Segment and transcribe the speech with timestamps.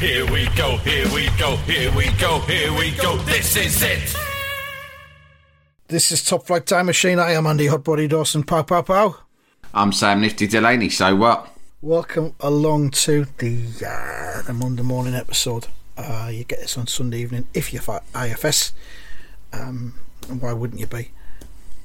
[0.00, 3.16] Here we go, here we go, here we go, here we go.
[3.18, 4.14] This is it.
[5.88, 7.18] This is Top Flight Time Machine.
[7.18, 8.42] I am Andy Hotbody Dawson.
[8.42, 9.16] Pow, pow, pow.
[9.72, 10.90] I'm Sam Nifty Delaney.
[10.90, 11.48] So what?
[11.80, 15.68] Welcome along to the, uh, the Monday morning episode.
[15.96, 18.72] Uh, you get this on Sunday evening if you're for IFS.
[19.54, 19.94] Um,
[20.28, 21.10] and why wouldn't you be?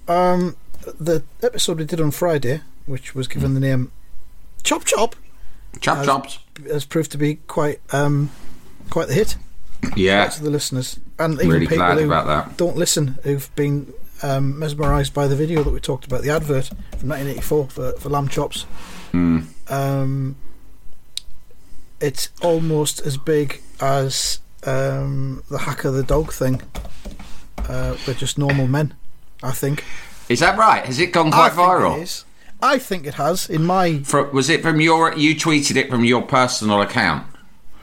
[0.09, 0.57] Um,
[0.99, 3.91] the episode we did on Friday, which was given the name
[4.63, 5.15] Chop Chop,
[5.79, 6.39] Chop As- chops.
[6.69, 8.29] Has proved to be quite um,
[8.89, 9.37] quite the hit
[9.95, 10.27] Yeah.
[10.27, 12.57] to the listeners and even Really people glad who about that.
[12.57, 13.93] don't listen who've been
[14.23, 16.67] um, mesmerised by the video that we talked about, the advert
[16.99, 18.63] from 1984 for, for lamb chops.
[19.11, 19.39] Hmm.
[19.69, 20.35] Um,
[21.99, 26.61] it's almost as big as um, the hacker the dog thing.
[27.57, 28.93] Uh, we're just normal men,
[29.43, 29.83] I think.
[30.29, 30.85] Is that right?
[30.85, 32.25] Has it gone I quite think viral?
[32.61, 32.69] Is.
[32.69, 33.49] I think it has.
[33.49, 35.13] In my Fro- was it from your?
[35.15, 37.25] You tweeted it from your personal account,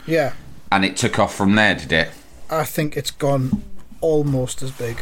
[0.07, 0.33] yeah,
[0.73, 2.11] and it took off from there, did it?
[2.51, 3.63] I think it's gone
[4.01, 5.01] almost as big.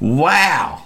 [0.00, 0.84] Wow.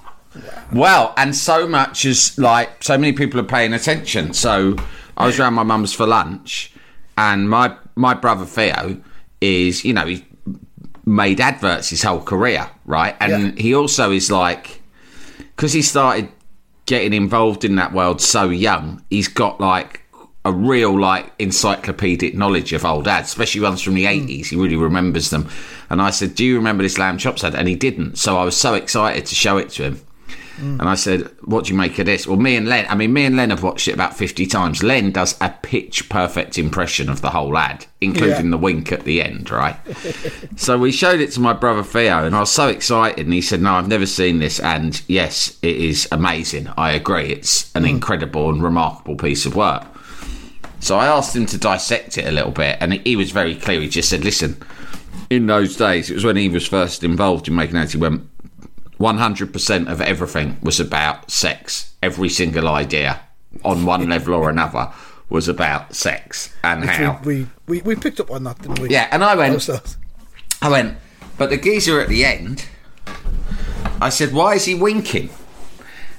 [0.72, 4.32] Well, and so much as like so many people are paying attention.
[4.32, 4.76] So
[5.16, 6.72] I was around my mum's for lunch,
[7.18, 9.00] and my my brother Theo
[9.40, 10.24] is you know he
[11.04, 13.16] made adverts his whole career, right?
[13.20, 13.62] And Yeah.
[13.62, 14.80] he also is like
[15.56, 16.28] because he started
[16.86, 20.02] getting involved in that world so young, he's got like
[20.44, 24.08] a real like encyclopedic knowledge of old ads, especially ones from the hmm.
[24.08, 24.50] eighties.
[24.50, 25.48] He really remembers them.
[25.90, 28.16] And I said, "Do you remember this lamb chops ad?" And he didn't.
[28.18, 30.00] So I was so excited to show it to him.
[30.58, 33.12] And I said, "What do you make of this?" Well, me and Len, I mean,
[33.12, 34.82] me and Len have watched it about fifty times.
[34.82, 38.50] Len does a pitch perfect impression of the whole ad, including Yeah.
[38.50, 39.76] the wink at the end, right?
[40.56, 43.24] so we showed it to my brother Theo, and I was so excited.
[43.24, 46.68] And he said, "No, I've never seen this." And yes, it is amazing.
[46.76, 47.26] I agree.
[47.26, 47.90] It's an hmm.
[47.90, 49.84] incredible and remarkable piece of work.
[50.80, 53.80] So I asked him to dissect it a little bit, and he was very clear.
[53.80, 54.56] He just said, "Listen,
[55.30, 57.92] in those days, it was when he was first involved in making ads.
[57.92, 58.22] He went,
[59.02, 61.92] 100% of everything was about sex.
[62.02, 63.20] Every single idea,
[63.64, 64.92] on one level or another,
[65.28, 68.90] was about sex and how." We, we, we, we picked up on that, didn't we?
[68.90, 69.68] Yeah, and I went,
[70.62, 70.98] I went,
[71.36, 72.66] but the geezer at the end,
[74.00, 75.30] I said, why is he winking?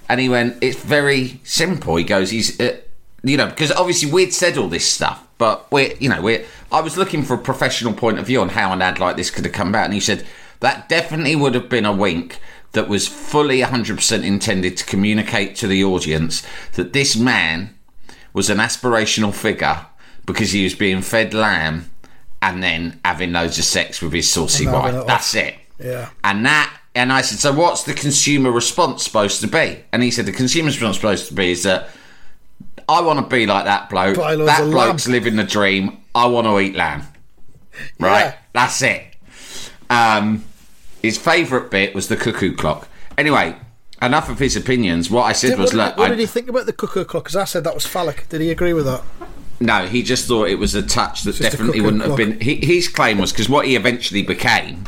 [0.09, 1.95] And he went, it's very simple.
[1.95, 2.77] He goes, he's, uh,
[3.23, 6.81] you know, because obviously we'd said all this stuff, but we're, you know, we're, I
[6.81, 9.45] was looking for a professional point of view on how an ad like this could
[9.45, 9.85] have come out.
[9.85, 10.25] And he said,
[10.59, 12.39] that definitely would have been a wink
[12.73, 17.75] that was fully 100% intended to communicate to the audience that this man
[18.33, 19.85] was an aspirational figure
[20.25, 21.89] because he was being fed lamb
[22.41, 24.93] and then having loads of sex with his saucy wife.
[24.93, 25.07] it.
[25.07, 25.55] That's it.
[25.79, 26.09] Yeah.
[26.23, 29.83] And that, and I said, so what's the consumer response supposed to be?
[29.91, 31.89] And he said, the consumer response supposed to be is that
[32.89, 34.17] I want to be like that bloke.
[34.17, 35.99] That bloke's lamb." living the dream.
[36.15, 37.03] I want to eat lamb.
[37.99, 38.25] Right?
[38.25, 38.35] Yeah.
[38.53, 39.15] That's it.
[39.89, 40.43] Um,
[41.03, 42.87] his favourite bit was the cuckoo clock.
[43.17, 43.55] Anyway,
[44.01, 45.11] enough of his opinions.
[45.11, 47.03] What I said Did- was, what, look, what I- did he think about the cuckoo
[47.05, 47.25] clock?
[47.25, 48.27] Because I said that was phallic.
[48.29, 49.03] Did he agree with that?
[49.59, 52.39] No, he just thought it was a touch that definitely wouldn't have been.
[52.41, 54.83] He, his claim was because what he eventually became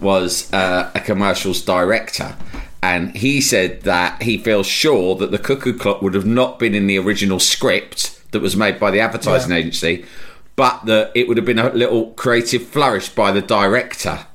[0.00, 2.34] was uh, a commercials director,
[2.82, 6.74] and he said that he feels sure that the cuckoo clock would have not been
[6.74, 9.58] in the original script that was made by the advertising Yeah.
[9.58, 10.04] agency,
[10.56, 14.26] but that it would have been a little creative flourish by the director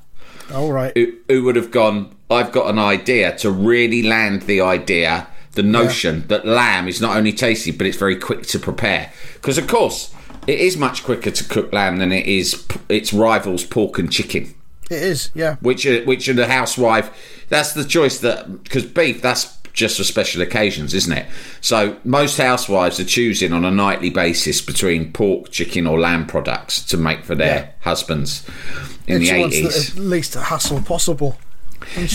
[0.52, 0.92] All right.
[0.96, 5.62] who, who would have gone, I've got an idea to really land the idea, the
[5.62, 9.12] notion that lamb is not only tasty, but it's very quick to prepare.
[9.34, 10.14] Because, of course,
[10.46, 14.10] it is much quicker to cook lamb than it is p- its rivals, pork and
[14.10, 14.54] chicken.
[14.90, 15.56] It is, yeah.
[15.60, 20.04] Which uh, which are the housewife, that's the choice that, because beef, that's just for
[20.04, 21.26] special occasions, isn't it?
[21.60, 26.82] So most housewives are choosing on a nightly basis between pork, chicken, or lamb products
[26.86, 27.66] to make for their Yeah.
[27.80, 28.44] husbands
[29.06, 29.94] in It's the 80s.
[29.94, 31.38] the least hassle possible.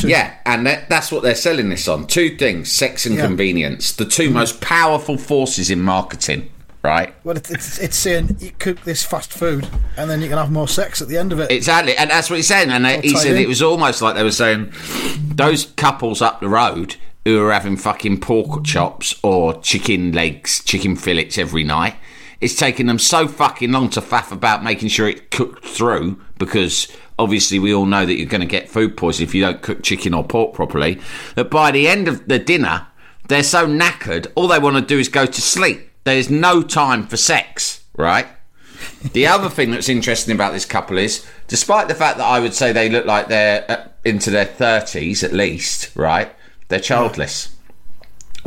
[0.04, 2.06] Yeah, and that, that's what they're selling this on.
[2.06, 3.26] Two things sex and Yeah.
[3.26, 3.94] convenience.
[3.94, 6.50] The 2 most powerful forces in marketing,
[6.84, 7.16] right?
[7.24, 10.52] Well, it's, it's, it's saying you cook this fast food and then you can have
[10.52, 11.50] more sex at the end of it.
[11.50, 11.96] Exactly.
[11.96, 12.72] And that's what he's saying.
[12.72, 13.42] And they, he said in.
[13.42, 14.74] it was almost like they were saying
[15.34, 20.96] those couples up the road who are having fucking pork chops or chicken legs, chicken
[20.96, 21.96] fillets every night.
[22.42, 26.90] It's taking them so fucking long to faff about making sure it's cooked through because
[27.18, 29.82] obviously we all know that you're going to get food poisoning if you don't cook
[29.82, 31.00] chicken or pork properly.
[31.36, 32.88] That by the end of the dinner,
[33.30, 35.90] they're so knackered, all they want to do is go to sleep.
[36.04, 38.28] There's no time for sex, right?
[39.14, 42.54] The other thing that's interesting about this couple is, despite the fact that I would
[42.54, 46.34] say they look like they're uh, into their 30s at least, right?
[46.68, 47.56] They're childless.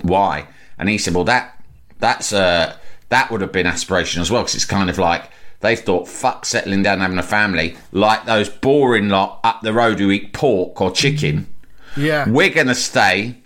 [0.03, 0.47] Why?
[0.79, 1.63] And he said, well, that
[1.99, 2.77] that's uh,
[3.09, 5.31] that would have been aspiration as well, because it's kind of like
[5.61, 9.73] They thought, fuck settling down and having a family like those boring lot up the
[9.73, 11.53] road who eat pork or chicken.
[11.97, 12.29] Yeah.
[12.29, 13.39] We're going to stay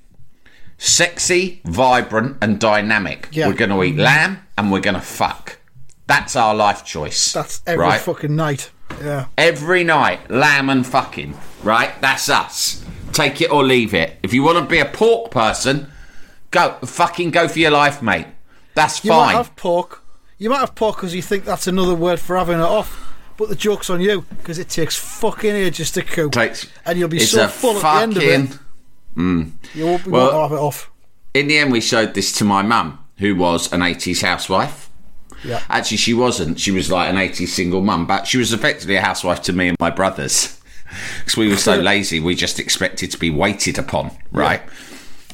[0.77, 3.29] sexy, vibrant, and dynamic.
[3.31, 3.47] Yeah.
[3.47, 5.59] We're going to eat lamb and we're going to fuck.
[6.07, 7.33] That's our life choice.
[7.33, 8.01] That's every right?
[8.01, 8.71] fucking night.
[9.01, 9.27] Yeah.
[9.39, 11.39] Every night, lamb and fucking.
[11.63, 11.93] Right?
[12.01, 12.85] That's us.
[13.21, 14.19] Take it or leave it.
[14.23, 15.89] If you want to be a pork person,
[16.51, 18.27] go fucking go for your life, mate.
[18.75, 19.35] That's You might fine.
[19.37, 20.03] have pork.
[20.39, 23.09] You might have pork because you think that's another word for having it off.
[23.37, 26.33] But the joke's on you because it takes fucking ages to cook.
[26.33, 28.41] Takes- and you'll be so full at the end of it.
[28.49, 28.59] fucking-
[29.17, 29.51] mm.
[29.75, 30.91] You won't be Well- able to have it off.
[31.35, 34.89] In the end, we showed this to my mum, who was an 80s housewife.
[35.45, 35.61] Yeah.
[35.71, 36.59] Actually, she wasn't.
[36.59, 39.69] She was like an 80s single mum, but she was effectively a housewife to me
[39.69, 40.57] and my brothers.
[41.19, 44.63] Because we were so lazy, we just expected to be waited upon, right?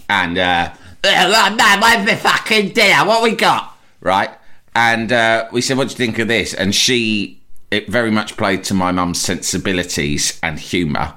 [0.09, 0.73] And, uh,
[1.05, 3.07] "Oh, man, where's the fucking dinner?
[3.07, 3.77] What we got?
[4.01, 4.31] Right?
[4.75, 6.53] And uh, we said, what do you think of this?
[6.53, 11.15] And she, it very much played to my mum's sensibilities and humour.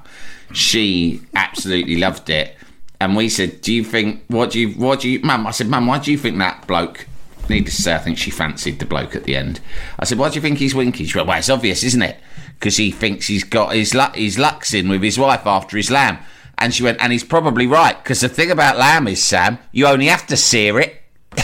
[0.52, 2.56] She absolutely loved it.
[3.00, 5.46] And we said, do you think, what do you, what do you, mum?
[5.46, 7.06] I said, mum, why do you think that bloke
[7.50, 9.58] Needless to say, I think she fancied the bloke at the end.
[9.98, 12.16] I said, "Why do you think he's winky?" She went, "Well, it's obvious, isn't it?
[12.60, 15.90] Because he thinks he's got his lu- his lucks in with his wife after his
[15.90, 16.18] lamb."
[16.58, 19.86] And she went, "And he's probably right because the thing about lamb is, Sam, you
[19.86, 20.96] only have to sear it."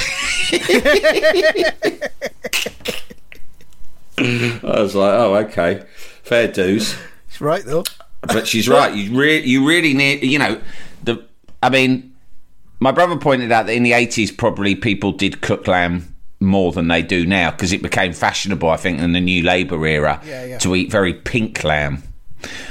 [4.19, 5.85] I was like, "Oh, okay,
[6.23, 6.97] fair dues."
[7.29, 7.85] It's right though.
[8.23, 8.95] but she's right.
[8.95, 10.61] You re- you really need, you know,
[11.05, 11.25] the.
[11.63, 12.15] I mean,
[12.81, 16.89] my brother pointed out that in the eighties, probably people did cook lamb more than
[16.89, 18.69] they do now because it became fashionable.
[18.71, 20.59] I think in the New Labour era Yeah, yeah.
[20.59, 22.03] to eat very pink lamb.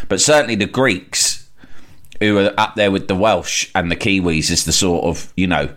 [0.08, 1.50] But certainly the Greeks,
[2.20, 5.48] who are up there with the Welsh and the Kiwis as the sort of you
[5.48, 5.70] know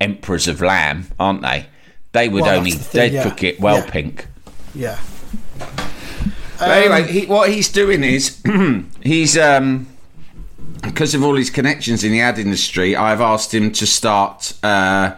[0.00, 1.66] emperors of lamb, aren't they?
[2.12, 3.22] They would Well, only the thing, they'd yeah.
[3.22, 3.90] cook it well Yeah.
[3.90, 4.26] pink.
[4.74, 4.98] Yeah.
[6.58, 8.40] But anyway, he, what he's doing is
[9.02, 9.88] he's um
[10.82, 12.94] because of all his connections in the ad industry.
[12.96, 15.14] I've asked him to start uh,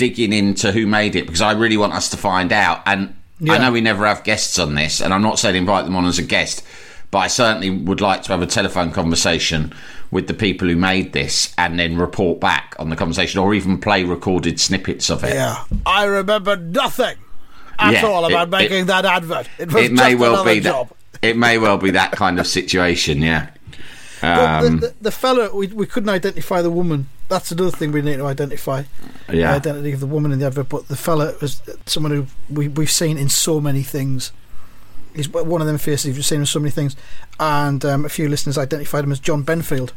[0.00, 2.80] digging into who made it because I really want us to find out.
[2.86, 3.14] And
[3.48, 6.06] I know we never have guests on this, and I'm not saying invite them on
[6.06, 6.64] as a guest,
[7.10, 9.74] but I certainly would like to have a telephone conversation
[10.10, 13.78] with the people who made this and then report back on the conversation or even
[13.78, 15.34] play recorded snippets of it.
[15.34, 15.64] Yeah.
[15.84, 17.16] I remember nothing
[17.78, 19.48] at Yeah, all about it- making it- that advert.
[19.58, 20.88] It It may well be job.
[20.88, 21.28] that.
[21.28, 23.20] It may well be that kind of situation.
[23.22, 23.48] Yeah.
[24.22, 27.08] Um, the, the, the fella, we, we couldn't identify the woman.
[27.28, 28.82] That's another thing we need to identify.
[29.28, 30.68] The identity of the woman in the advert.
[30.68, 34.32] But the fella was someone who we, we've seen in so many things.
[35.14, 36.96] He's one of them faces you've seen in so many things.
[37.38, 39.90] And um, a few listeners identified him as John Benfield,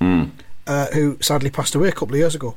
[0.00, 0.24] Hmm.
[0.66, 2.56] uh, who sadly passed away a couple of years ago.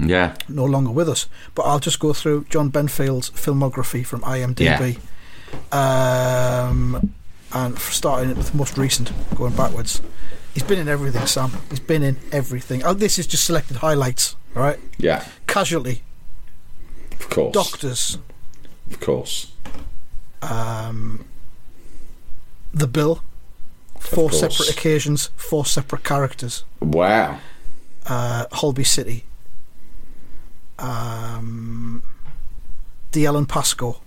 [0.00, 0.36] Yeah.
[0.48, 1.26] no longer with us.
[1.54, 4.98] But I'll just go through John Benfield's filmography from IMDb.
[5.72, 7.12] Um,
[7.52, 10.00] and starting with the most recent, going backwards.
[10.54, 11.52] He's been in everything, Sam.
[11.70, 12.82] He's been in everything.
[12.84, 14.78] Oh, this is just selected highlights, all right?
[14.98, 15.24] Yeah.
[15.46, 16.02] Casualty,
[17.12, 17.52] Of course.
[17.54, 18.18] Doctors,
[18.90, 19.52] Of course.
[20.42, 21.24] um,
[22.74, 23.22] The Bill,
[24.00, 26.64] four separate occasions, four separate characters.
[26.80, 27.38] Wow.
[28.06, 29.24] uh, Holby City,
[30.78, 32.02] um,
[33.12, 34.00] the Ellen Pascoe,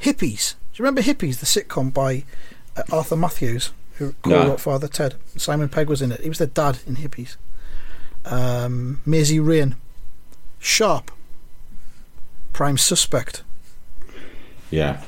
[0.00, 0.54] Hippies.
[0.72, 2.24] Do you remember Hippies, the sitcom by
[2.76, 4.42] uh, Arthur Mathews, who No.
[4.42, 5.14] co-wrote Father Ted?
[5.36, 6.20] Simon Pegg was in it.
[6.20, 7.36] He was the dad in Hippies.
[8.24, 9.76] Um, Maisie Raine,
[10.58, 11.10] Sharpe,
[12.52, 13.42] Prime Suspect.
[14.70, 15.02] Yeah.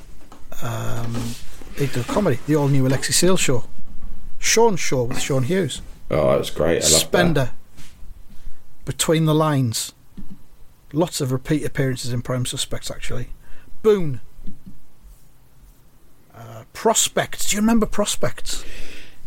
[0.63, 1.35] Um,
[1.77, 3.65] they did comedy, the all new Alexei Sayle show,
[4.39, 5.83] Sean Show with Sean Hughes.
[6.11, 6.83] Oh, that was great.
[6.85, 7.51] I love Spender.
[8.85, 9.93] Between the Lines.
[10.93, 13.31] Lots of repeat appearances in Prime Suspects, actually.
[13.83, 14.21] Boone.
[16.37, 17.49] Uh, Prospects.
[17.51, 18.65] Do you remember Prospects?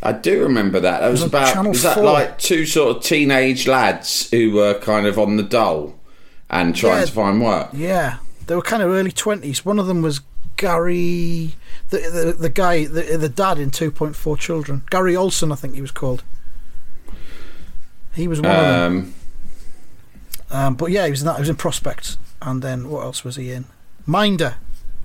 [0.02, 1.00] I do remember that.
[1.02, 1.68] That was, was about.
[1.68, 2.04] Was that 4.
[2.04, 6.00] like two sort of teenage lads who were kind of on the dole
[6.50, 7.06] and trying Yeah.
[7.06, 7.70] to find work?
[7.74, 8.18] Yeah.
[8.48, 9.60] They were kind of early 20s.
[9.66, 10.22] One of them was
[10.56, 11.56] Gary.
[11.90, 14.84] The, the, the guy, the, the dad in 2.4 Children.
[14.90, 16.24] Gary Olsen, I think he was called.
[18.14, 18.98] He was one of them.
[18.98, 19.14] Um,
[20.52, 21.36] Um, but yeah, he was in that.
[21.36, 23.66] He was in Prospects, and then what else was he in?
[24.08, 24.56] Minder,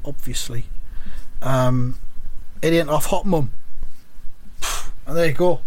[0.05, 0.65] obviously.
[1.45, 1.99] Um,
[2.63, 3.53] Idiot off Hot Mum.
[5.07, 5.61] And there you go.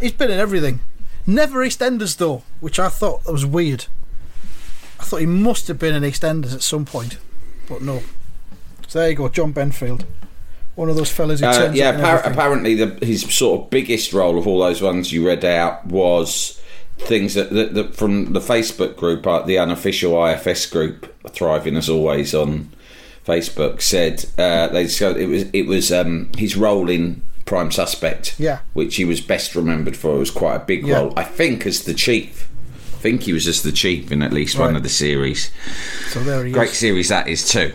[0.00, 0.80] He's been in everything.
[1.26, 3.86] Never EastEnders though, which I thought was weird.
[4.98, 7.18] I thought he must have been in EastEnders at some point,
[7.68, 8.02] but no.
[8.88, 10.04] So there you go, John Benfield,
[10.74, 12.32] one of those fellas who uh, yeah, up in appar- everything.
[12.32, 16.60] apparently the, his sort of biggest role of all those ones you read out was
[16.98, 21.88] things that, that, that from the Facebook group, uh, the unofficial IFS group, thriving as
[21.88, 22.70] always on
[23.30, 28.34] Facebook said uh, they so it was it was um, his role in Prime Suspect.
[28.38, 28.58] Yeah.
[28.74, 30.16] which he was best remembered for.
[30.16, 30.96] It was quite a big Yeah.
[30.98, 32.48] role, I think, as the chief.
[32.94, 35.50] I think he was as the chief in at least one of the series.
[36.12, 36.78] So there he Great is.
[36.78, 37.72] series that is too.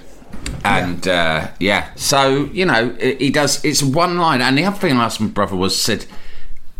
[0.64, 1.14] And yeah.
[1.14, 3.64] Uh, yeah, so you know he he does.
[3.66, 6.06] It's one line, and the other thing I asked my brother was said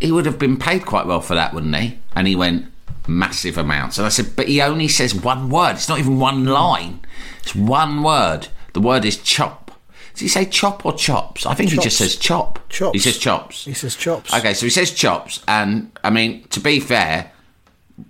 [0.00, 1.98] he would have been paid quite well for that, wouldn't he?
[2.14, 2.66] And he went
[3.08, 3.98] massive amounts.
[3.98, 5.72] And I said, but he only says one word.
[5.76, 7.00] It's not even one line.
[7.42, 8.48] It's one word.
[8.76, 9.70] The word is chop.
[10.12, 11.46] Does he say chop or chops?
[11.46, 12.58] I think he just says chop.
[12.68, 12.92] Chops.
[12.92, 13.64] He says chops.
[13.64, 14.34] He says chops.
[14.34, 17.32] Okay, so he says chops, and I mean, to be fair,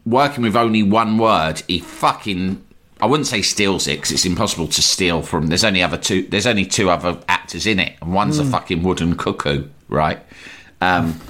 [0.04, 2.64] working with only one word, he fucking.
[3.00, 5.46] I wouldn't say steals it because it's impossible to steal from.
[5.46, 6.22] There's only other two.
[6.22, 10.18] There's only two other actors in it, and one's a fucking wooden cuckoo, right?
[10.80, 11.20] Um,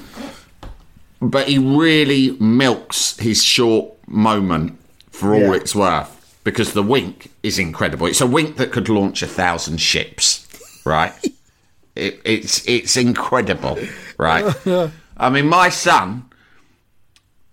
[1.21, 4.79] but he really milks his short moment
[5.11, 5.53] for all Yeah.
[5.57, 6.16] it's worth
[6.47, 8.07] because the wink is incredible.
[8.07, 10.47] It's a wink that could launch a thousand ships,
[10.87, 11.13] right?
[11.97, 13.77] it, it's it's incredible,
[14.17, 14.55] right?
[15.17, 16.31] I mean, my son,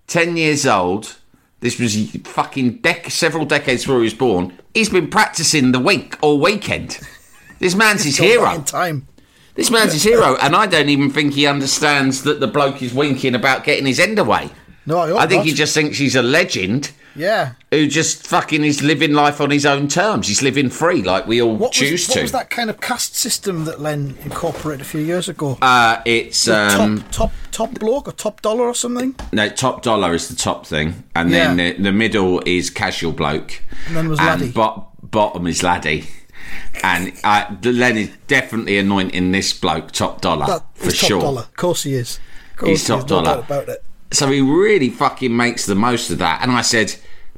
[0.06, 1.18] ten years old.
[1.60, 4.60] This was fucking dec- several decades before he was born.
[4.76, 7.00] He's been practicing the wink all weekend.
[7.60, 8.62] This man's his hero.
[8.62, 9.08] time.
[9.56, 12.94] This man's his hero, and I don't even think he understands that the bloke is
[12.94, 14.52] winking about getting his end away.
[14.86, 15.46] No, I I think not.
[15.48, 17.54] he just thinks he's a legend Yeah.
[17.72, 20.28] who just fucking is living life on his own terms.
[20.28, 23.16] He's living free, like we all What choose was, what was that kind of caste
[23.16, 25.58] system that Len incorporated a few years ago?
[25.62, 29.16] Uh, it's um, top, top, top bloke or top dollar or something?
[29.32, 33.62] no top dollar is the top thing, and then the, the middle is casual bloke,
[33.88, 34.52] And then was and laddie.
[34.52, 36.06] bo- bottom is laddie.
[36.84, 41.22] And uh, Len is definitely anointing this bloke top dollar That for is sure.
[41.22, 41.42] dollar.
[41.44, 42.20] Of course he is.
[42.52, 43.24] Of course He's he top is, no dollar.
[43.36, 43.84] doubt about it.
[44.14, 46.42] So he really fucking makes the most of that.
[46.42, 46.96] And I said,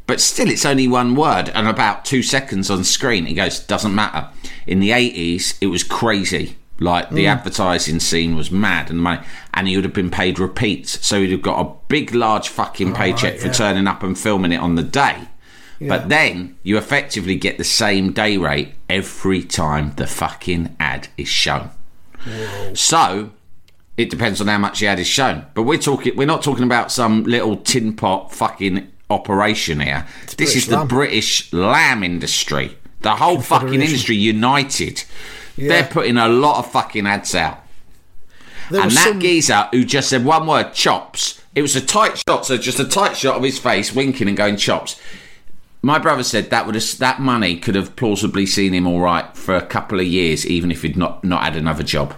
[0.08, 3.26] but still, it's only one word and about two seconds on screen.
[3.26, 4.30] He goes, doesn't matter.
[4.68, 6.58] In the 80s, it was crazy.
[6.78, 7.16] Like Mm.
[7.16, 9.22] the advertising scene was mad and money,
[9.54, 11.04] and he would have been paid repeats.
[11.06, 13.54] So he'd have got a big, large fucking paycheck right, for yeah.
[13.54, 15.16] turning up and filming it on the day.
[15.80, 15.88] Yeah.
[15.88, 21.30] But then you effectively get the same day rate every time the fucking ad is
[21.30, 21.70] shown.
[22.74, 23.32] So
[23.98, 25.46] it depends on how much the ad is shown.
[25.54, 30.06] But we're talking we're not talking about some little tin pot fucking operation here.
[30.26, 30.88] this British is the lamb.
[30.88, 32.78] British lamb industry.
[33.02, 35.04] The whole fucking industry united.
[35.56, 35.70] Yeah.
[35.70, 37.60] They're putting a lot of fucking ads out.
[38.70, 41.42] There and that some, geezer who just said one word, chops.
[41.54, 44.36] It was a tight shot, so just a tight shot of his face, winking and
[44.36, 45.00] going chops.
[45.82, 49.38] My brother said that would have, that money could have plausibly seen him all right
[49.38, 52.16] for a couple of years, even if he'd not not had another job.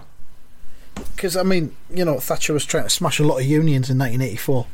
[1.18, 3.98] Because I mean, you know, Thatcher was trying to smash a lot of unions in
[3.98, 4.66] 1984.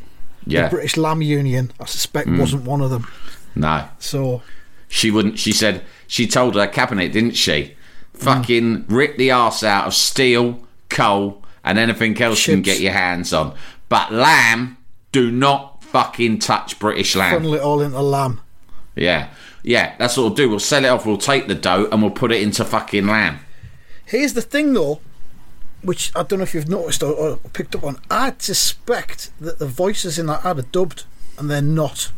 [0.46, 2.38] Yeah, The British Lamb Union, I suspect, Mm.
[2.38, 3.06] wasn't one of them.
[3.54, 4.42] no, So
[4.88, 5.38] she wouldn't.
[5.38, 7.74] She said she told her cabinet, didn't she?
[8.12, 10.60] Fucking rip the arse out of steel,
[10.90, 13.54] coal, and anything else you can get your hands on.
[13.88, 14.76] But lamb,
[15.12, 17.36] do not fucking touch British lamb.
[17.38, 18.40] funnel it all into lamb.
[18.94, 19.28] Yeah,
[19.62, 20.50] yeah, that's what we'll do.
[20.50, 21.06] We'll sell it off.
[21.06, 23.38] We'll take the dough and we'll put it into fucking lamb.
[24.04, 25.00] Here's the thing, though,
[25.85, 27.99] which I don't know if you've noticed or, or picked up on.
[28.11, 31.05] I suspect that the voices in that ad are dubbed,
[31.38, 32.11] and they're not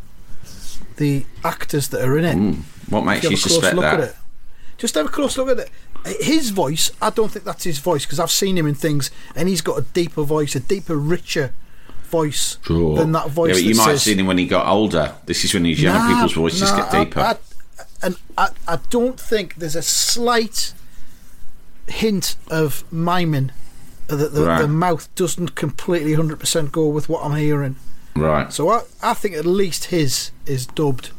[0.97, 2.35] the actors that are in it.
[2.35, 2.53] Hmm.
[2.93, 3.95] What makes you have suspect look that?
[4.01, 4.17] at it.
[4.79, 5.71] Just have a close look at it.
[6.21, 9.49] His voice, I don't think that's his voice because I've seen him in things, and
[9.49, 11.53] he's got a deeper voice, a deeper, richer
[12.05, 12.97] voice Sure.
[12.97, 13.49] than that voice.
[13.49, 15.15] Yeah, but you might have seen him when he got older.
[15.27, 17.21] This is when his young Nah, people's voices nah, get I- deeper.
[17.21, 17.37] I,
[18.03, 20.73] and I, I don't think there's a slight
[21.89, 23.51] hint of miming
[24.09, 24.61] that the, Right.
[24.63, 27.77] the mouth doesn't completely 100% go with what I'm hearing.
[28.15, 28.53] right.
[28.53, 31.11] So I, I think at least his is dubbed.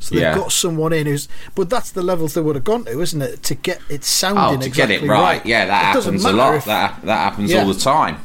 [0.00, 0.34] So they've Yeah.
[0.34, 3.42] got someone in who's, but that's the levels they would have gone to, isn't it?
[3.44, 5.44] To get it sounding Oh, to exactly get it right.
[5.46, 6.54] Yeah, that It happens a lot.
[6.56, 7.60] if- That that happens Yeah.
[7.62, 8.16] all the time.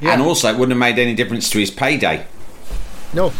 [0.00, 0.12] Yeah.
[0.12, 2.26] And also, it wouldn't have made any difference to his payday.
[3.14, 3.32] no,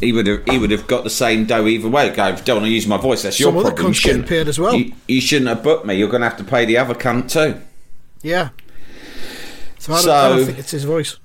[0.00, 2.08] He would have he would have got the same dough either way.
[2.10, 3.78] Go, don't want to use my voice, that's your Some other problem.
[3.78, 4.74] You cunt's getting shouldn't- paid as well.
[4.74, 5.94] You, you shouldn't have booked me.
[5.94, 7.60] You're going to have to pay the other cunt too.
[8.22, 8.50] yeah.
[9.80, 11.16] So I don't, I don't think it's his voice.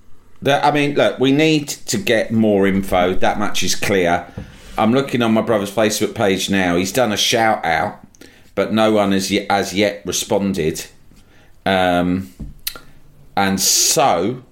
[0.41, 3.13] That, I mean, look, we need to get more info.
[3.15, 4.27] That much is clear.
[4.77, 6.75] I'm looking on my brother's Facebook page now.
[6.75, 8.05] He's done a shout out,
[8.55, 10.85] but no one has yet, as yet responded.
[11.65, 12.33] Um,
[13.35, 14.43] and so,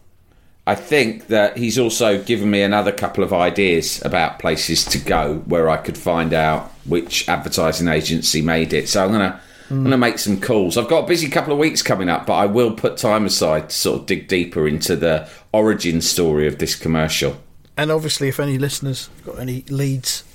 [0.67, 5.37] I think that he's also given me another couple of ideas about places to go
[5.47, 8.87] where I could find out which advertising agency made it.
[8.89, 9.41] So I'm gonna.
[9.69, 10.77] I'm going to make some calls.
[10.77, 13.69] I've got a busy couple of weeks coming up, but I will put time aside
[13.69, 17.37] to sort of dig deeper into the origin story of this commercial.
[17.77, 20.25] And obviously, if any listeners got any leads,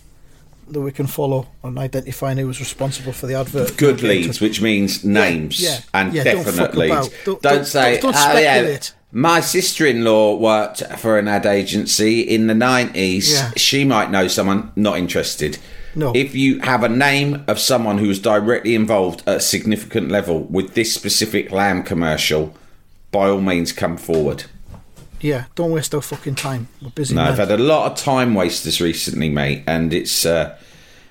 [0.69, 3.77] that we can follow on identifying who was responsible for the advert.
[3.77, 7.09] Good leads, which means names yeah, and yeah, don't definite fuck leads.
[7.09, 12.21] Don't- Don't, don't- say, don't "Oh, yeah, speculate." my sister-in-law worked for an ad agency
[12.21, 13.33] in the nineties.
[13.33, 13.51] Yeah.
[13.57, 14.73] She might know someone.
[14.77, 15.59] Not interested.
[15.95, 16.13] No.
[16.15, 20.41] If you have a name of someone who was directly involved at a significant level
[20.41, 22.55] with this specific lamb commercial,
[23.11, 24.45] by all means, come forward.
[25.21, 26.69] Yeah, don't waste our fucking time.
[26.83, 27.15] We're busy.
[27.15, 27.33] No, men.
[27.33, 30.59] I've had a lot of time wasters recently, mate, and it's uh,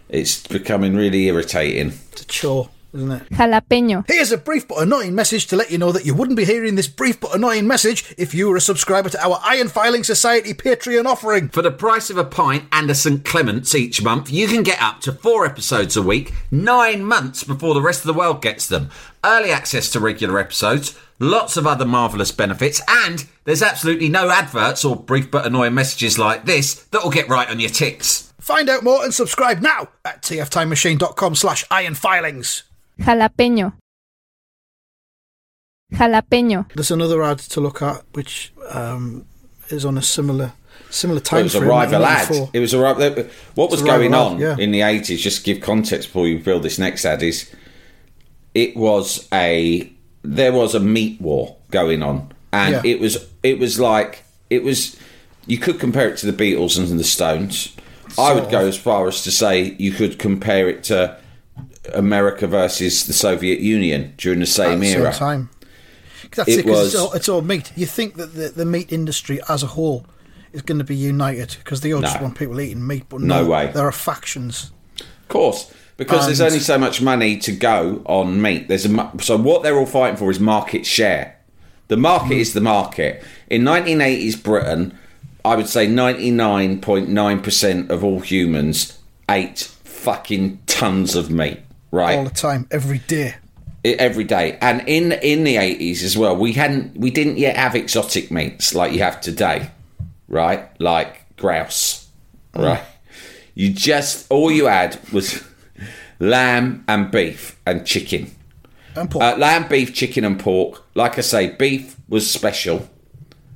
[0.08, 1.94] it's becoming really irritating.
[2.12, 3.30] It's a chore, isn't it?
[3.30, 4.06] Jalapeño.
[4.08, 6.76] Here's a brief but annoying message to let you know that you wouldn't be hearing
[6.76, 10.54] this brief but annoying message if you were a subscriber to our Iron Filing Society
[10.54, 11.50] Patreon offering.
[11.50, 14.82] For the price of a pint and a St Clements each month, you can get
[14.82, 18.68] up to four episodes a week, nine months before the rest of the world gets
[18.68, 18.90] them.
[19.24, 24.86] Early access to regular episodes, lots of other marvellous benefits, and there's absolutely no adverts
[24.86, 28.34] or brief but annoying messages like this that'll get right on your tits.
[28.40, 32.64] Find out more and subscribe now at tftimemachine.com slash ironfilings.
[33.00, 33.74] Jalapeño.
[35.94, 36.68] Jalapeño.
[36.74, 39.26] There's another ad to look at which um,
[39.70, 40.54] is on a similar
[40.90, 42.30] similar It time was a rival ad.
[42.30, 42.50] 1994.
[42.54, 43.30] It was a rival.
[43.56, 44.56] What was a rival going ad, on yeah.
[44.58, 45.22] in the eighties?
[45.22, 47.22] Just to give context before you build this next ad.
[47.24, 47.54] Is
[48.54, 49.92] it was a
[50.24, 52.82] there was a meat war going on, and Yeah.
[52.92, 54.98] it was it was like it was.
[55.48, 57.76] You could compare it to the Beatles and the Stones.
[58.18, 61.18] I would go as far as to say you could compare it to
[61.94, 65.14] America versus the Soviet Union during the same the same era.
[65.14, 65.50] time.
[66.36, 67.72] That's It it, 'cause it's, all, it's all meat.
[67.76, 70.06] You think that the, the meat industry as a whole
[70.52, 72.24] is going to be united because they all just No.
[72.24, 73.72] want people eating meat, but No no, way.
[73.74, 74.72] There are factions.
[75.00, 78.68] Of course, because there's only so much money to go on meat.
[78.68, 81.38] There's a so what they're all fighting for is market share.
[81.88, 82.40] The market hmm.
[82.40, 83.24] is the market.
[83.50, 84.98] In 1980s Britain,
[85.44, 88.98] I would say 99.9% of all humans
[89.30, 91.60] ate fucking tons of meat,
[91.96, 92.18] right?
[92.18, 93.36] all the time, every day
[93.84, 97.76] every day And in in the 80s as well, we hadn't we didn't yet have
[97.76, 99.70] exotic meats like you have today,
[100.28, 100.62] right?
[100.80, 102.08] Like grouse,
[102.56, 102.82] right?
[103.54, 105.44] You just all you had was
[106.20, 108.32] lamb and beef and chicken.
[108.96, 109.24] And pork.
[109.24, 110.82] Uh, lamb, beef, chicken, and pork.
[110.96, 112.90] Like I say, beef was special,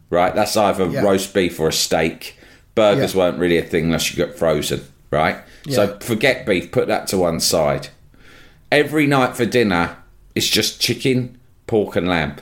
[0.09, 0.35] right?
[0.35, 1.01] That's either Yeah.
[1.01, 2.37] roast beef or a steak.
[2.75, 3.19] Burgers Yeah.
[3.19, 5.37] weren't really a thing unless you got frozen, right?
[5.69, 7.89] So forget beef, put that to one side.
[8.71, 9.97] Every night for dinner,
[10.35, 12.35] it's just chicken, pork, and lamb.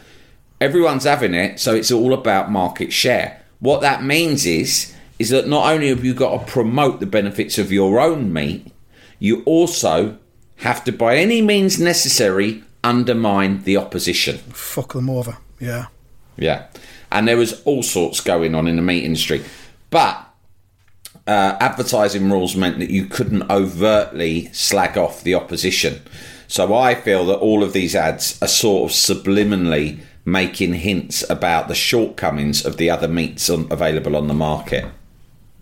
[0.60, 3.42] Everyone's having it, so it's all about market share.
[3.60, 7.58] What that means is, is that not only have you got to promote the benefits
[7.58, 8.72] of your own meat,
[9.20, 10.18] you also
[10.58, 14.38] have to, by any means necessary, undermine the opposition.
[14.38, 15.38] Fuck them over.
[15.60, 15.88] Yeah.
[16.36, 16.68] Yeah.
[17.12, 19.44] And there was all sorts going on in the meat industry.
[19.90, 20.27] But
[21.28, 26.02] uh, advertising rules meant that you couldn't overtly slag off the opposition.
[26.48, 31.68] So I feel that all of these ads are sort of subliminally making hints about
[31.68, 34.86] the shortcomings of the other meats on, available on the market.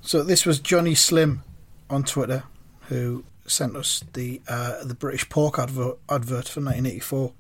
[0.02, 1.42] So this was Johnny Slim
[1.90, 2.44] on Twitter
[2.88, 7.34] who sent us the uh, the British pork advert, advert for 1984,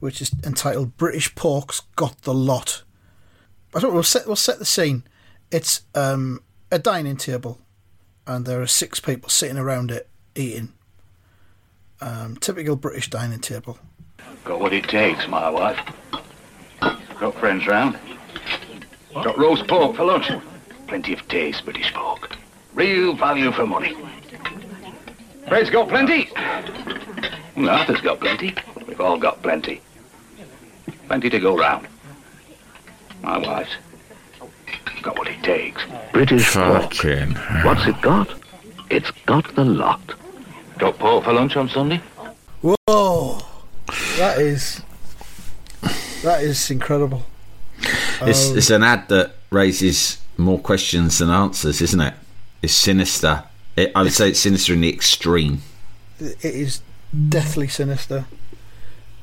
[0.00, 2.82] which is entitled "British Pork's Got the Lot."
[3.74, 3.90] I don't.
[3.90, 5.04] know, We'll set we'll set the scene.
[5.50, 6.40] It's um,
[6.72, 7.58] a dining table,
[8.26, 10.72] and there are six people sitting around it eating.
[12.00, 13.78] Um, typical British dining table.
[14.44, 15.78] Got what it takes, my wife.
[17.20, 17.98] Got friends round.
[19.12, 20.30] Got roast pork for lunch.
[20.88, 22.36] Plenty of taste, British pork.
[22.72, 23.94] Real value for money.
[25.46, 26.30] Fred's got plenty.
[27.56, 28.54] Arthur's got plenty.
[28.88, 29.82] We've all got plenty.
[31.06, 31.86] Plenty to go round.
[33.20, 33.76] My wife's
[35.02, 35.82] got what it takes.
[36.12, 36.94] British pork.
[37.64, 38.28] What's it got?
[38.90, 40.00] It's got the lot.
[40.78, 42.00] Got pork for lunch on Sunday?
[42.62, 43.40] Whoa,
[44.16, 44.82] that is
[46.22, 47.26] that is incredible.
[48.22, 52.14] It's, it's an ad that raises more questions than answers, isn't it?
[52.62, 53.44] It's sinister.
[53.76, 55.62] It, I would say it's sinister in the extreme.
[56.20, 56.82] it is
[57.28, 58.26] deathly sinister.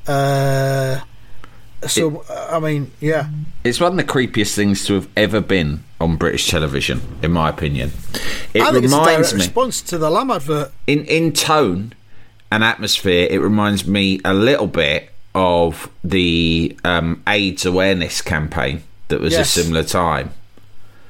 [0.06, 1.00] Uh,
[1.86, 3.28] so I mean, yeah,
[3.64, 7.48] It's one of the creepiest things to have ever been on British television, in my
[7.48, 7.92] opinion.
[8.54, 10.72] It I think it's a reminds me, response to the lamb advert.
[10.86, 11.92] in in tone
[12.52, 19.20] and atmosphere, it reminds me a little bit of the um, AIDS awareness campaign that
[19.20, 19.56] was Yes.
[19.56, 20.30] a similar time.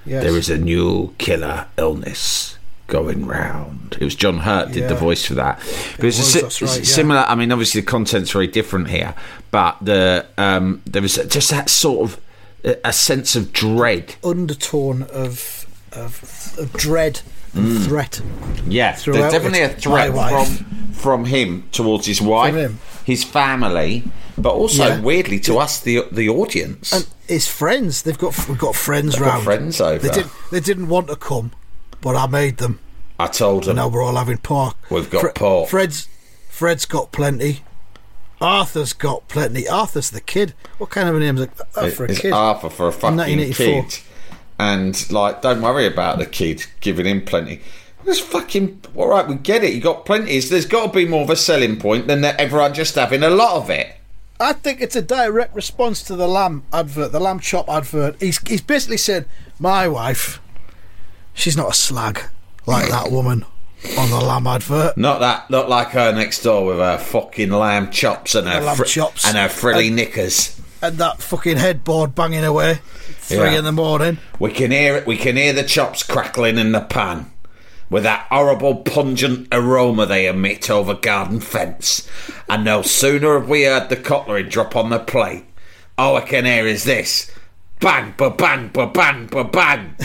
[0.04, 0.22] Yes.
[0.24, 2.56] There is a new killer illness
[2.90, 3.96] going round.
[3.98, 5.58] It was John Hurt did the voice for that.
[5.96, 6.94] But it's, was, right, it's yeah.
[6.94, 7.20] similar.
[7.20, 9.14] I mean, obviously the content's very different here,
[9.50, 12.20] but the um, there was just that sort of
[12.64, 14.16] a- a sense of dread.
[14.22, 17.20] undertone of, of of dread
[17.54, 18.20] and threat.
[18.68, 20.46] Yeah, there's definitely a threat from
[20.92, 24.04] from him towards his wife, his family,
[24.36, 25.00] but also Yeah.
[25.00, 26.92] weirdly to us, the the audience.
[26.92, 29.44] And his friends, they've got we've got friends They've got round.
[29.44, 29.98] friends over.
[30.06, 31.50] They, did, they didn't want to come,
[32.00, 32.80] but I made them.
[33.18, 34.76] I told them Now we're all having pork.
[34.90, 35.68] We've got pork.
[35.68, 36.08] Fred's
[36.48, 37.60] Fred's got plenty.
[38.40, 39.68] Arthur's got plenty.
[39.68, 40.54] Arthur's the kid.
[40.78, 42.32] What kind of a name is that for a it's kid?
[42.32, 43.82] Arthur for a fucking 1984.
[43.82, 44.00] kid,
[44.58, 47.60] and like, don't worry about the kid giving him plenty.
[48.06, 49.28] It's fucking all right.
[49.28, 49.74] We get it.
[49.74, 50.38] You got plenty.
[50.40, 53.30] There's got to be more of a selling point than that everyone just having a
[53.30, 53.96] lot of it.
[54.40, 58.16] I think it's a direct response to the lamb advert, the lamb chop advert.
[58.20, 59.26] He's he's basically said,
[59.58, 60.40] "My wife,
[61.40, 62.20] she's not a slag
[62.66, 63.44] like that woman
[63.98, 67.90] on the lamb advert." Not that, not like her next door with her fucking lamb
[67.90, 69.24] chops and her Her lamb fr- chops.
[69.26, 70.56] and her frilly And- knickers.
[70.82, 72.78] And that fucking headboard banging away,
[73.20, 73.58] three Yeah.
[73.58, 74.16] in the morning.
[74.38, 75.06] We can hear it.
[75.06, 77.30] We can hear the chops crackling in the pan,
[77.90, 82.04] with that horrible pungent aroma they emit over garden fence.
[82.48, 85.44] And no sooner have we heard the cutlery drop on the plate,
[85.98, 87.30] all I can hear is this:
[87.78, 89.96] bang, ba bang, ba bang, ba bang.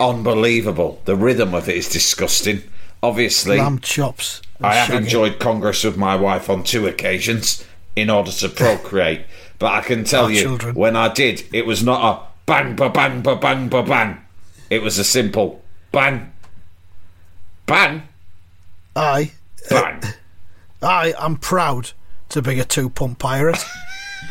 [0.00, 1.00] Unbelievable.
[1.04, 2.62] The rhythm of it is disgusting.
[3.02, 4.42] Obviously, Lamb chops.
[4.60, 5.04] I have shaggy.
[5.04, 9.22] enjoyed Congress with my wife on two occasions in order to procreate.
[9.58, 10.74] But I can tell Our you, children.
[10.74, 14.18] when I did, it was not a bang, ba bang, ba bang, ba bang.
[14.70, 16.32] It was a simple bang,
[17.66, 18.02] bang,
[18.94, 19.32] I,
[19.70, 20.02] bang.
[20.82, 21.92] I am proud
[22.30, 23.64] to be a two pump pirate.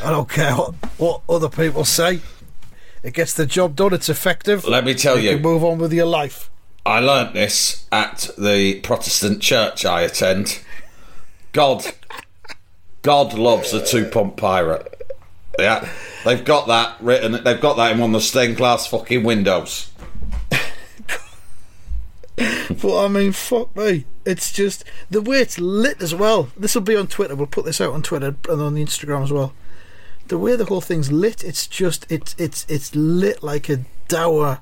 [0.04, 2.20] I don't care what, what other people say.
[3.06, 3.94] It gets the job done.
[3.94, 4.66] It's effective.
[4.66, 6.50] Let me tell you you, move on with your life.
[6.88, 10.60] I learnt this at the Protestant church I attend.
[11.52, 11.86] God,
[13.04, 14.92] God loves a two pump pirate.
[15.60, 15.88] Yeah,
[16.26, 17.44] they've got that written.
[17.44, 19.92] They've got that in one of the stained glass fucking windows.
[22.38, 24.06] But I mean, fuck me.
[24.26, 26.50] It's just the way it's lit as well.
[26.58, 27.34] This will be on Twitter.
[27.34, 29.54] We'll put this out on Twitter and on the Instagram as well.
[30.28, 34.60] The way the whole thing's lit, it's just it's it's it's lit like a dour,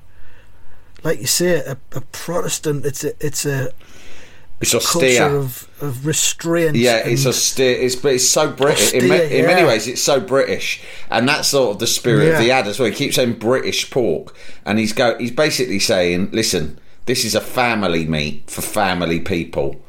[1.02, 2.84] like you say, a, a Protestant.
[2.84, 3.70] It's a it's a
[4.60, 5.36] It's culture austere.
[5.36, 6.76] of, of restraint.
[6.76, 7.80] Yeah, it's austere.
[7.80, 8.92] It's but it's so British.
[8.92, 12.38] In, ma- in many ways, it's so British, and that's sort of the spirit of
[12.40, 12.88] the ad as well.
[12.90, 14.34] He keeps saying British pork,
[14.66, 15.16] and he's go.
[15.18, 19.80] He's basically saying, "Listen, this is a family meat for family people.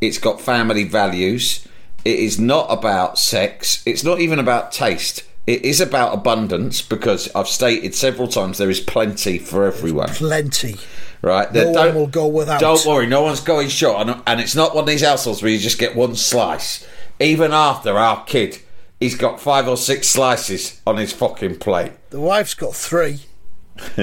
[0.00, 1.66] It's got family values.
[2.04, 3.82] It is not about sex.
[3.86, 8.70] It's not even about taste." It is about abundance because I've stated several times there
[8.70, 10.08] is plenty for everyone.
[10.08, 10.76] plenty.
[11.20, 11.52] Right?
[11.52, 12.60] No one don't- will go without.
[12.60, 15.50] Don't worry, no one's going short, and, and it's not one of these households where
[15.50, 16.86] you just get one slice.
[17.20, 18.58] Even after our kid,
[18.98, 21.92] he's got five or six slices on his fucking plate.
[22.08, 23.20] The wife's got three.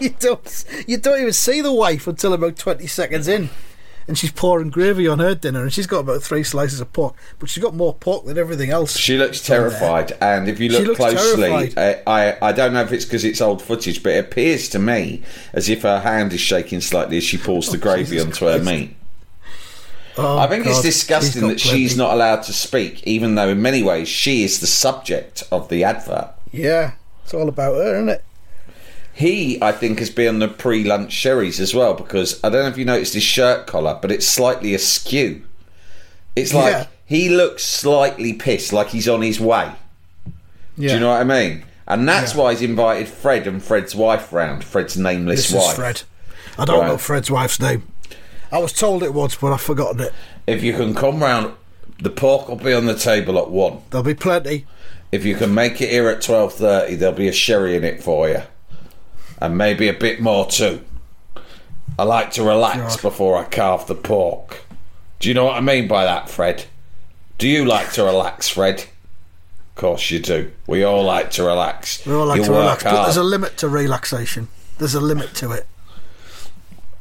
[0.00, 3.50] you don't you don't even see the wife until about twenty seconds in.
[4.08, 7.14] And she's pouring gravy on her dinner and she's got about three slices of pork.
[7.38, 8.96] But she's got more pork than everything else.
[8.96, 11.72] She looks terrified, and if you look closely.
[11.76, 14.78] I, I I don't know if it's because it's old footage, but it appears to
[14.78, 18.26] me as if her hand is shaking slightly as she pours the oh, gravy Jesus
[18.26, 18.96] onto her meat.
[20.16, 23.62] Oh, I think it's disgusting got that she's not allowed to speak, even though in
[23.62, 26.34] many ways she is the subject of the advert.
[26.52, 26.92] Yeah,
[27.24, 28.24] it's all about her, isn't it?
[29.12, 32.68] He, I think, has been on the pre-lunch sherries as well because I don't know
[32.68, 35.42] if you noticed his shirt collar, but it's slightly askew.
[36.36, 36.86] It's like Yeah.
[37.04, 39.70] he looks slightly pissed, like he's on his way.
[40.76, 40.88] Yeah.
[40.88, 41.64] Do you know what I mean?
[41.88, 42.40] And that's Yeah.
[42.40, 44.62] why he's invited Fred and Fred's wife round.
[44.64, 45.70] Fred's nameless This wife.
[45.70, 46.02] is Fred.
[46.56, 46.86] I don't Right.
[46.88, 47.82] know Fred's wife's name.
[48.52, 50.12] I was told it was, but I've forgotten it.
[50.46, 51.52] If you can come round,
[52.00, 53.78] the pork will be on the table at one.
[53.90, 54.66] There'll be plenty.
[55.12, 58.02] If you can make it here at twelve thirty, there'll be a sherry in it
[58.02, 58.42] for you,
[59.40, 60.84] and maybe a bit more too.
[61.98, 63.02] I like to relax God.
[63.02, 64.62] before I carve the pork.
[65.18, 66.64] Do you know what I mean by that, Fred?
[67.38, 68.80] Do you like to relax, Fred?
[68.80, 70.52] Of course you do.
[70.66, 72.04] We all like to relax.
[72.06, 74.48] We all like you to relax, but there's a limit to relaxation.
[74.78, 75.66] There's a limit to it.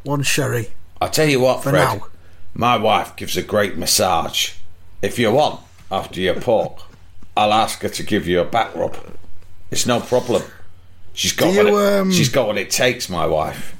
[0.03, 0.69] One sherry
[1.01, 1.99] I tell you what, for Fred.
[1.99, 2.07] now.
[2.53, 4.53] My wife gives a great massage.
[5.01, 6.81] If you want, after your pork,
[7.37, 8.97] I'll ask her to give you a back rub.
[9.71, 10.43] It's no problem.
[11.13, 13.75] She's got Do what it, um, she's got what it takes, my wife.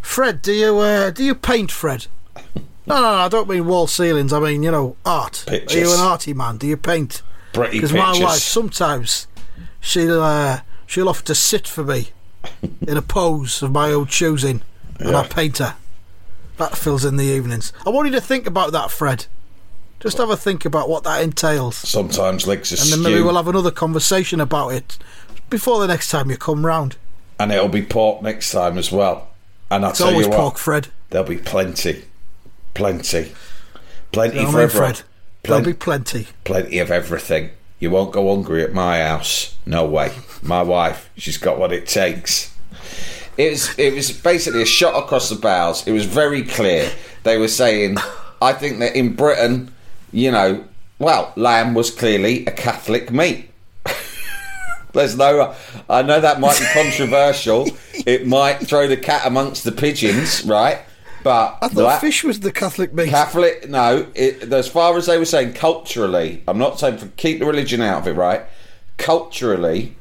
[0.00, 2.06] Fred, do you uh, do you paint, Fred?
[2.86, 4.30] No, no, no, I don't mean wall ceilings.
[4.30, 5.46] I mean, you know, art.
[5.48, 6.58] Are you an arty man?
[6.58, 7.22] Do you paint?
[7.54, 9.26] Pretty Because my wife sometimes
[9.80, 12.10] she'll uh, she'll offer to sit for me
[12.86, 14.60] in a pose of my own choosing,
[14.98, 15.76] and I paint her.
[16.58, 17.72] That fills in the evenings.
[17.86, 19.26] I want you to think about that, Fred.
[20.00, 23.36] Just have a think about what that entails, Sometimes legs are and then maybe we'll
[23.36, 24.98] have another conversation about it
[25.50, 26.96] before the next time you come round.
[27.38, 29.28] and it'll be pork next time as well.
[29.70, 30.88] And I'll It's tell always you what, pork, Fred.
[31.10, 32.04] there'll be plenty,
[32.74, 33.32] plenty,
[34.12, 34.94] plenty You know for I everyone.
[34.94, 35.04] Fred?
[35.42, 36.28] There'll be plenty.
[36.44, 37.50] plenty of everything.
[37.78, 39.56] You won't go hungry at my house.
[39.66, 40.12] No way.
[40.42, 42.54] My wife, she's got what it takes.
[43.36, 45.86] It was, it was basically a shot across the bows.
[45.86, 46.90] It was very clear.
[47.24, 47.96] They were saying,
[48.40, 49.74] I think that in Britain,
[50.12, 50.64] you know,
[50.98, 53.50] well, lamb was clearly a Catholic meat.
[54.94, 55.54] There's no.
[55.90, 57.68] I know that might be controversial.
[58.06, 60.82] it might throw the cat amongst the pigeons, right?
[61.24, 63.08] But I thought that- fish was the Catholic meat.
[63.08, 64.06] Catholic, no.
[64.14, 67.80] It, as far as they were saying, culturally, I'm not saying for keep the religion
[67.80, 68.42] out of it, right?
[68.98, 69.96] Culturally,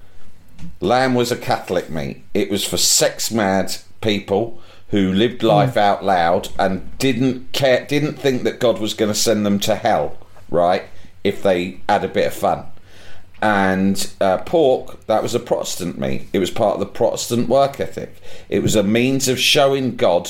[0.79, 2.23] lamb was a Catholic meat.
[2.33, 5.47] It was for sex mad people who lived hmm.
[5.47, 9.59] life out loud and didn't care, didn't think that God was going to send them
[9.59, 10.17] to hell,
[10.49, 10.83] right?
[11.23, 12.65] If they had a bit of fun.
[13.43, 16.29] And uh, pork, that was a Protestant meat.
[16.31, 18.15] It was part of the Protestant work ethic.
[18.47, 20.29] It was a means of showing God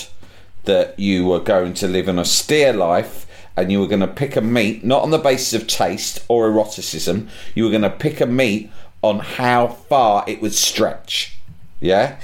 [0.63, 4.35] that you were going to live an austere life and you were going to pick
[4.35, 7.29] a meat not on the basis of taste or eroticism.
[7.53, 8.71] You were going to pick a meat
[9.03, 11.37] on how far it would stretch.
[11.79, 12.17] Yeah?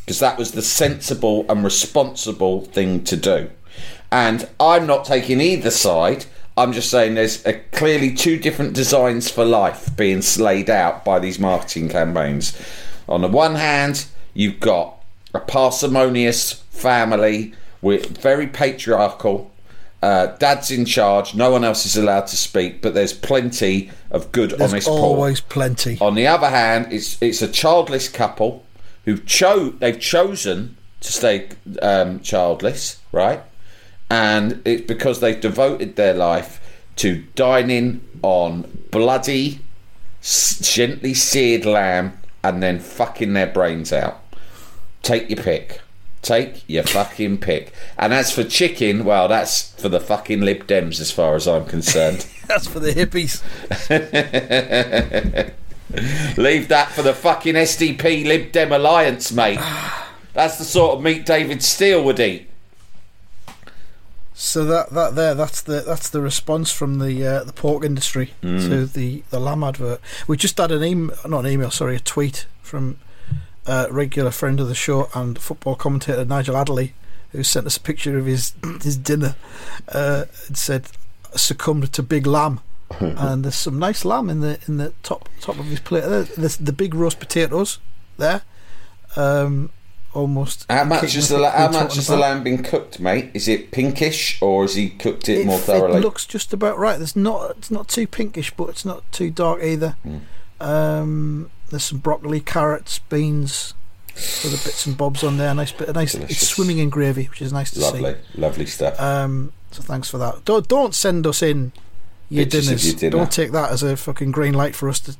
[0.00, 3.50] Because that was the sensible and responsible thing to do.
[4.10, 9.30] And i'm not taking either side i'm just saying there's a, clearly two different designs
[9.30, 12.56] for life being slayed out by these marketing campaigns
[13.08, 15.02] on the one hand you've got
[15.34, 19.50] a parsimonious family with very patriarchal
[20.02, 24.30] uh, dad's in charge no one else is allowed to speak but there's plenty of
[24.32, 25.96] good There's honest always plenty.
[26.00, 28.64] on the other hand, it's it's a childless couple
[29.04, 31.48] who cho they've chosen to stay
[31.80, 33.42] um, childless, right?
[34.12, 36.60] And it's because they've devoted their life
[36.96, 39.60] to dining on bloody,
[40.20, 44.22] gently seared lamb and then fucking their brains out.
[45.00, 45.80] Take your pick.
[46.20, 47.72] Take your fucking pick.
[47.96, 51.64] And as for chicken, well, that's for the fucking Lib Dems as far as I'm
[51.64, 52.26] concerned.
[52.46, 53.40] That's for the hippies.
[56.36, 59.58] Leave that for the fucking SDP Lib Dem Alliance, mate.
[60.34, 62.51] That's the sort of meat David Steel would eat.
[64.44, 68.32] So that that there, that's the that's the response from the uh, the pork industry
[68.42, 68.68] Mm.
[68.68, 70.00] to the the lamb advert.
[70.26, 72.96] We just had an email, not an email, sorry, a tweet from
[73.66, 76.94] a regular friend of the show and football commentator Nigel Adderley,
[77.30, 78.52] who sent us a picture of his
[78.82, 79.36] his dinner.
[79.88, 80.86] Uh, and said
[81.36, 82.58] succumbed to big lamb,
[83.00, 86.02] and there's some nice lamb in the in the top top of his plate.
[86.36, 87.78] There's the big roast potatoes
[88.18, 88.42] there.
[89.14, 89.70] Um,
[90.14, 90.66] almost.
[90.70, 93.30] How much is the la- how much has the lamb been cooked, mate?
[93.34, 95.98] Is it pinkish or has he cooked it, It, more thoroughly?
[95.98, 96.98] it looks just about right.
[96.98, 97.50] There's not.
[97.58, 99.96] It's not too pinkish, but it's not too dark either.
[100.02, 100.18] Hmm.
[100.60, 103.74] Um, there's some broccoli, carrots, beans,
[104.44, 105.54] other bits and bobs on there.
[105.54, 105.88] Nice bit.
[105.88, 106.12] A nice.
[106.12, 106.36] Delicious.
[106.42, 107.84] It's swimming in gravy, which is nice to see.
[107.84, 109.00] lovely, lovely stuff.
[109.00, 110.44] Um, so thanks for that.
[110.44, 111.72] Don't don't send us in
[112.28, 112.86] your Pictures dinners.
[112.86, 113.16] your dinner.
[113.16, 115.16] Don't take that as a fucking green light for us to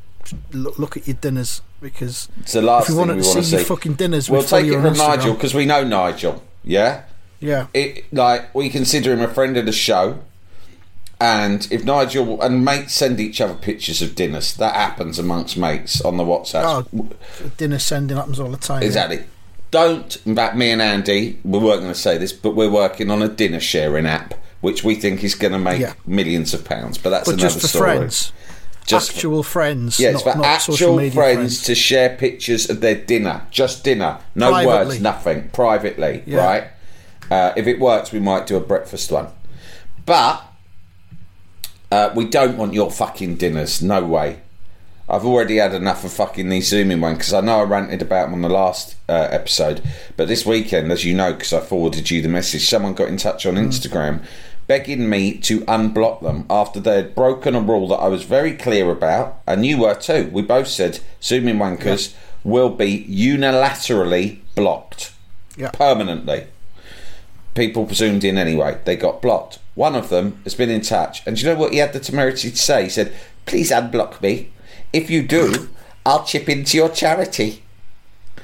[0.52, 3.50] look, look at your dinners because it's the last if wanted we to want see
[3.50, 3.68] to your see.
[3.68, 6.42] fucking dinners, We'll take it from Nigel because we know Nigel.
[6.64, 7.02] Yeah,
[7.40, 7.66] Yeah.
[7.74, 10.18] it like we consider him a friend of the show.
[11.20, 16.00] And if Nigel and mates send each other pictures of dinners, that happens amongst mates
[16.00, 16.86] on the WhatsApp.
[16.92, 17.08] Oh,
[17.56, 18.82] dinner sending happens all the time.
[18.82, 19.20] Exactly.
[19.70, 23.08] Don't, in fact, me and Andy, we weren't going to say this, but we're working
[23.10, 25.92] on a dinner sharing app, which we think is going to make Yeah.
[26.06, 26.98] millions of pounds.
[26.98, 27.96] But that's But another just for story.
[27.98, 28.32] friends.
[28.86, 29.98] Just actual friends.
[30.00, 33.46] Yeah, not, it's for not social actual media friends, to share pictures of their dinner.
[33.50, 34.18] Just dinner.
[34.34, 34.86] No Privately.
[34.86, 35.48] words, nothing.
[35.50, 36.44] Privately, Yeah.
[36.44, 36.64] right?
[37.30, 39.28] Uh, if it works, we might do a breakfast one.
[40.04, 40.42] But
[41.90, 43.80] uh, we don't want your fucking dinners.
[43.82, 44.40] No way.
[45.08, 48.26] I've already had enough of fucking these zooming one because I know I ranted about
[48.26, 49.82] them on the last uh, episode.
[50.16, 53.16] But this weekend, as you know, because I forwarded you the message, someone got in
[53.16, 54.24] touch on Instagram
[54.66, 58.52] begging me to unblock them after they had broken a rule that I was very
[58.52, 60.30] clear about, and you were too.
[60.32, 65.12] We both said zooming wankers will be unilaterally blocked
[65.56, 65.70] Yeah.
[65.70, 66.44] permanently.
[67.54, 68.78] People zoomed in anyway.
[68.84, 69.58] They got blocked.
[69.74, 72.00] One of them has been in touch, and do you know what he had the
[72.00, 72.84] temerity to say?
[72.84, 73.12] He said,
[73.46, 74.50] "Please unblock me.
[74.92, 75.68] If you do,
[76.06, 77.62] I'll chip into your charity."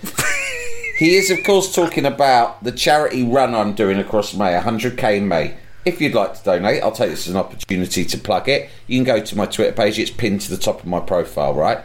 [0.99, 5.29] he is, of course, talking about the charity run I'm doing across May, 100k in
[5.29, 5.55] May.
[5.89, 8.69] If you'd like to donate, I'll take this as an opportunity to plug it.
[8.87, 11.55] You can go to my Twitter page; it's pinned to the top of my profile.
[11.55, 11.79] Right,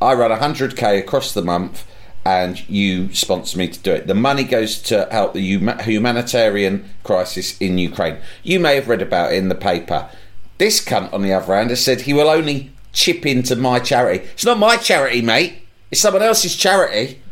[0.00, 1.86] I run 100k across the month
[2.26, 4.08] and you sponsor me to do it.
[4.08, 8.18] The money goes to help the humanitarian crisis in Ukraine.
[8.42, 10.10] You may have read about it in the paper.
[10.58, 14.24] This cunt, on the other hand, has said he will only chip into my charity.
[14.34, 15.62] It's not my charity, mate.
[15.90, 17.22] It's someone else's charity.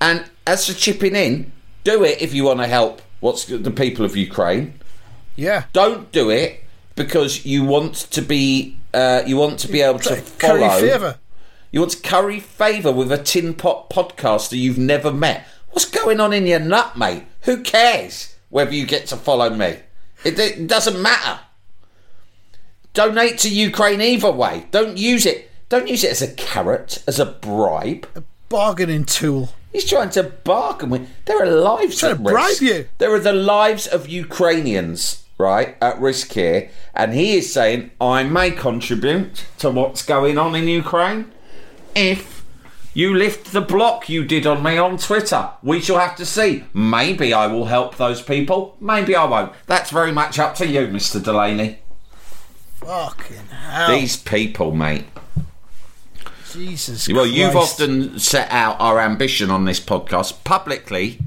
[0.00, 1.52] And as for chipping in,
[1.84, 4.80] do it if you want to help what's the people of Ukraine.
[5.36, 5.64] Yeah.
[5.72, 6.62] Don't do it
[6.94, 11.18] because you want to be uh, you want to be able to Curry favour.
[11.72, 15.44] You want to curry favour with a tin pot podcaster you've never met.
[15.70, 17.24] What's going on in your nut, mate?
[17.42, 19.78] Who cares whether you get to follow me?
[20.24, 21.40] It, it doesn't matter.
[22.92, 24.66] Donate to Ukraine either way.
[24.70, 25.50] Don't use it.
[25.68, 28.06] Don't use it as a carrot, as a bribe.
[28.14, 29.50] A bargaining tool.
[29.72, 31.08] He's trying to bargain with.
[31.24, 32.62] There are lives Trying at to bribe risk.
[32.62, 32.86] you.
[32.98, 38.22] There are the lives of Ukrainians, right, at risk here, and he is saying, "I
[38.22, 41.32] may contribute to what's going on in Ukraine
[41.94, 42.44] if
[42.94, 45.50] you lift the block you did on me on Twitter.
[45.62, 46.64] We shall have to see.
[46.72, 48.76] Maybe I will help those people.
[48.80, 49.52] Maybe I won't.
[49.66, 51.80] That's very much up to you, Mister Delaney.
[52.76, 53.88] Fucking hell.
[53.88, 55.06] These people, mate.
[56.52, 61.18] Jesus Well, you've often set out our ambition on this podcast publicly.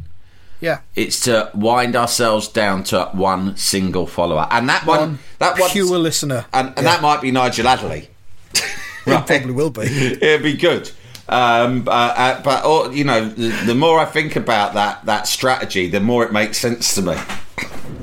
[0.59, 0.79] Yeah.
[0.95, 5.69] It's to wind ourselves down to one single follower, and that one, One that one,
[5.69, 6.45] pure listener.
[6.53, 6.83] and, and Yeah.
[6.83, 8.09] that might be Nigel Adderley.
[8.53, 8.63] It
[9.05, 9.81] probably will be.
[10.21, 10.91] It'd be good.
[11.29, 15.27] Um, uh, uh, but uh, you know, the, the more I think about that that
[15.27, 17.15] strategy, the more it makes sense to me.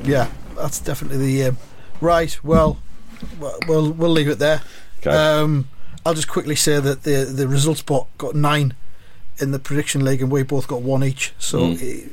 [0.05, 1.59] Yeah, that's definitely the um,
[2.01, 2.39] right.
[2.45, 2.79] Well,
[3.41, 4.63] well, we'll leave it there.
[5.01, 5.11] Okay.
[5.11, 5.69] Um,
[6.07, 8.75] I'll just quickly say that the the results bot got nine
[9.39, 11.33] in the prediction league, and we both got one each.
[11.39, 12.05] So he,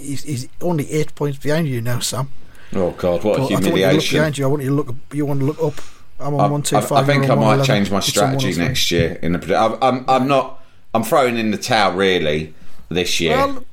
[0.00, 2.30] he's, he's only eight points behind you now, Sam.
[2.74, 4.16] Oh God, what a But I want you to look humiliation!
[4.18, 4.44] behind you.
[4.44, 4.94] I want you to look.
[5.12, 5.84] You want to look up.
[6.20, 6.98] I'm on I, one two I- five.
[7.02, 7.66] I think I might 111.
[7.66, 9.18] change my strategy next year.
[9.22, 10.62] In the, I'm, I'm, I'm not.
[10.94, 12.52] I'm throwing in the towel really
[12.88, 13.36] this year.
[13.36, 13.64] Well,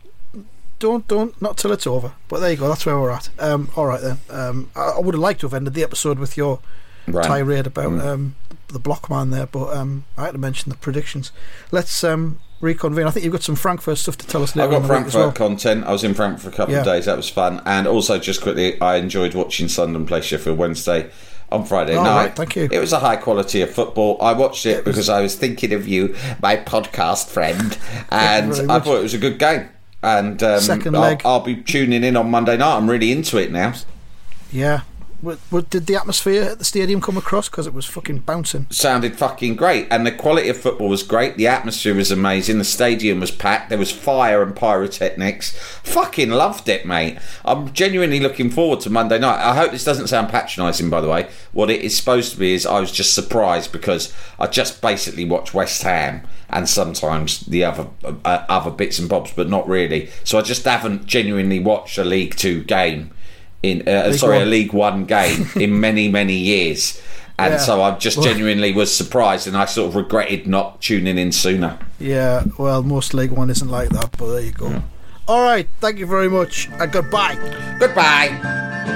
[0.80, 2.14] don't don't not till it's over.
[2.28, 2.68] But there you go.
[2.70, 3.30] That's where we're at.
[3.40, 4.20] Um, all right then.
[4.30, 6.60] Um, I, I would have liked to have ended the episode with your
[7.10, 7.24] Right.
[7.24, 7.28] Mm.
[7.28, 8.36] tirade about um,
[8.70, 11.32] the block man there, but um, I had to mention the predictions.
[11.72, 13.06] Let's um, reconvene.
[13.06, 14.56] I think you've got some Frankfurt stuff to tell us.
[14.58, 15.50] I've got on in the week as Frankfurt well.
[15.50, 15.86] content.
[15.86, 17.06] I was in Frankfurt for a couple of days.
[17.06, 17.62] That was fun.
[17.66, 21.10] And also, just quickly, I enjoyed watching Sunderland play Sheffield Wednesday
[21.50, 22.16] on Friday Oh, night.
[22.26, 22.68] right, thank you.
[22.70, 24.18] It was a high quality of football.
[24.22, 27.78] I watched it, because I was thinking of you, my podcast friend,
[28.10, 29.70] and I thought it was a good game.
[30.04, 31.22] And um, Second I'll, leg.
[31.26, 32.76] I'll be tuning in on Monday night.
[32.78, 33.74] I'm really into it now.
[34.52, 34.82] Yeah.
[35.22, 37.50] What, did the atmosphere at the stadium come across?
[37.50, 38.68] Because it was fucking bouncing.
[38.70, 41.38] sounded fucking great and the quality of football was great.
[41.38, 42.60] The atmosphere was amazing.
[42.60, 43.70] The stadium was packed.
[43.70, 45.58] There was fire and pyrotechnics.
[45.84, 47.18] Fucking loved it mate.
[47.44, 49.44] I'm genuinely looking forward to monday night.
[49.44, 51.30] I hope this doesn't sound patronising by the way.
[51.52, 55.26] What it is supposed to be is i was just surprised because i just basically
[55.26, 60.10] watch west ham and sometimes the other uh, other bits and bobs but not really.
[60.24, 63.12] So i just haven't genuinely watched a league two game
[63.72, 67.02] in uh, sorry a league one game in many many years
[67.40, 67.58] and Yeah.
[67.60, 71.78] so I just genuinely was surprised, and I sort of regretted not tuning in sooner.
[72.00, 74.82] Yeah, well, most League One isn't like that, but there you go.
[75.28, 77.36] All right, thank you very much, and goodbye.
[77.80, 78.96] Goodbye.